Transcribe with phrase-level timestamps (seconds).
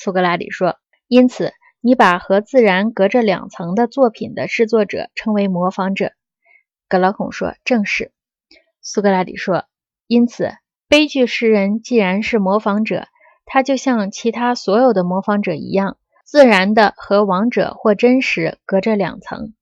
[0.00, 0.76] 苏格拉底说
[1.08, 6.12] ：“因此，你把和自然隔着两层的作品的制作者称为模仿者。”
[6.88, 8.12] 格劳孔说：“正是。”
[8.80, 9.64] 苏格拉底说
[10.06, 10.52] ：“因此，
[10.86, 13.08] 悲剧诗人既然是模仿者，
[13.44, 19.52] 他就像其他所有的模仿者一样，自然的和王者或真实隔着两层。”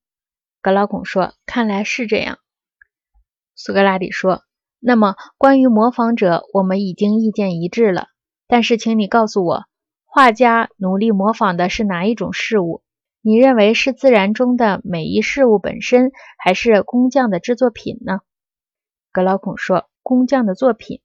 [0.61, 2.41] 格劳孔说：“看来是这样。”
[3.57, 4.43] 苏格拉底说
[4.81, 8.09] ：“那么，关于模仿者，我们已经意见一致了。
[8.47, 9.65] 但是，请你告诉我，
[10.17, 12.83] 画家努力模仿的是哪一种事物？
[13.21, 18.21] 你认为是自然中的每一事物本身，还是工匠的制作品呢？”
[19.13, 21.03] 格劳孔说：“工匠的作品。”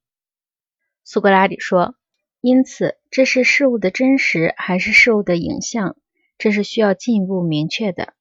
[1.03, 1.95] 苏格拉底说
[2.39, 5.97] ：“因此，这是事物的真实，还是事物的影像？
[6.38, 8.13] 这是需要进一步明确的。”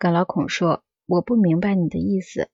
[0.00, 2.48] 格劳孔说：“我不明白你的意思。”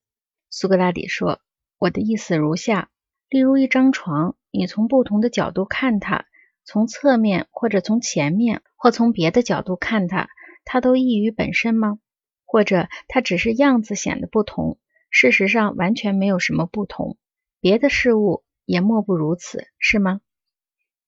[0.51, 1.39] 苏格拉底说
[1.79, 2.91] ：“我的意思如下：
[3.29, 6.27] 例如一张床，你从不同的角度看它，
[6.65, 10.29] 从侧面或者从前面或从别的角度看它，
[10.65, 11.99] 它都异于本身吗？
[12.45, 14.79] 或者它只是样子显得不同，
[15.11, 17.17] 事实上完全没有什么不同？
[17.61, 20.21] 别的事物也莫不如此，是吗？”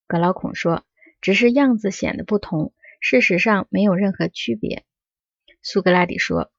[0.07, 0.85] 格劳孔说
[1.21, 4.85] ：“只是样子显得不同，事实上没有任何区别。”
[5.63, 6.51] 苏格拉底说：“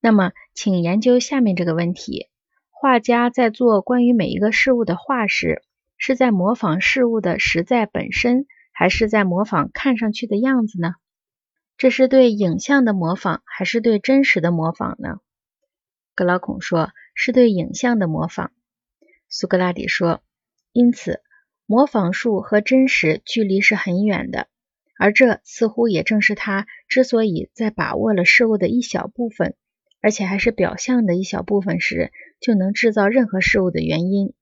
[0.00, 2.28] 那么，请研究下面这个问题：
[2.70, 5.62] 画家在做关于每一个事物的画时，
[6.04, 10.96] 是在模仿事物的实在本身，还是在模仿看上去的样子呢？
[11.78, 15.20] 这是对影像的模仿，还是对真实的模仿呢？”
[16.16, 18.50] 格老孔说：“是对影像的模仿。”
[19.30, 20.24] 苏格拉底说
[20.74, 21.20] ：“因此，
[21.66, 24.48] 模仿术和真实距离是很远的。”
[24.98, 29.54] 而这似乎也正是他之所以在把握了事物的一小部分，
[30.00, 34.34] 而且还是表象的一小部分时，就能制造任何事物的原因。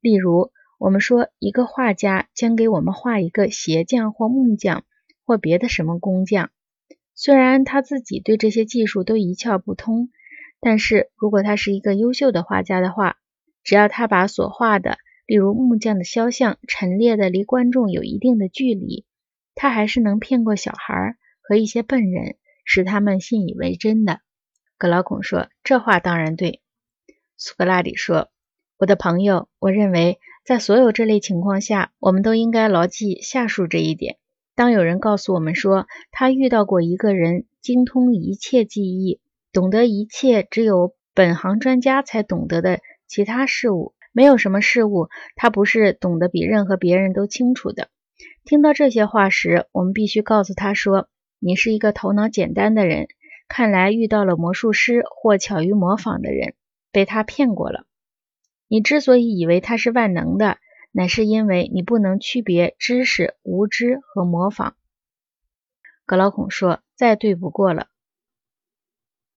[0.00, 4.84] 例如，我们说一个画家将给我们画一个鞋匠或木匠
[5.26, 6.48] 或别的什么工匠，
[7.14, 10.08] 虽然他自己对这些技术都一窍不通，
[10.58, 13.18] 但是如果他是一个优秀的画家的话，
[13.62, 14.96] 只要他把所画的，
[15.26, 19.04] 例如木匠的肖像，陈列的离观众有一定的距离。
[19.54, 24.20] 他还是能骗过小孩和一些笨人，使他们信以为真的。
[24.78, 26.62] 格劳孔说：“这话当然对。”
[27.36, 28.30] 苏格拉底说
[28.80, 30.18] ：“我的朋友，我认为
[30.50, 34.16] 在所有这类情况下，我们都应该牢记下述这一点：
[34.56, 39.20] 当有人告诉我们说他遇到过一个人精通一切技艺，
[39.52, 47.86] 懂得一切只有本行专家才懂得的其他事物，没有什么事物他不是懂得比任何别人都清楚的。”
[48.44, 53.06] 听到这些话时，我们必须告诉他说：“你是一个头脑简单的人，
[53.46, 56.54] 看来遇到了魔术师或巧于模仿的人，
[56.90, 57.86] 被他骗过了。
[58.72, 60.58] 你之所以以为它是万能的，
[60.92, 64.76] 乃是因为你不能区别知识、无知和模仿。”
[66.06, 67.88] 格老孔说：“再对不过了。”